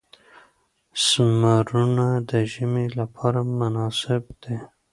سمورونه 1.05 2.07
د 2.29 2.31
ژمي 2.51 2.87
لپاره 2.99 3.39
مناسب 3.59 4.23
دي. 4.43 4.57